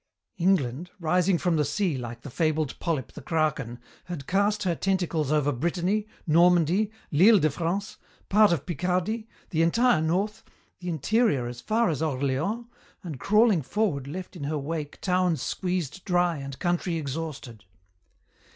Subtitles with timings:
[0.37, 5.31] "England, rising from the sea like the fabled polyp the Kraken, had cast her tentacles
[5.31, 10.43] over Brittany, Normandy, l'Ile de France, part of Picardy, the entire North,
[10.79, 12.65] the Interior as far as Orléans,
[13.03, 17.65] and crawling forward left in her wake towns squeezed dry and country exhausted.